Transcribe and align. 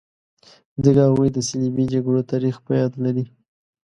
ځکه 0.83 1.01
هغوی 1.09 1.29
د 1.33 1.37
صلیبي 1.49 1.85
جګړو 1.93 2.21
تاریخ 2.31 2.55
په 2.65 2.71
یاد 2.79 2.93
لري. 3.03 3.25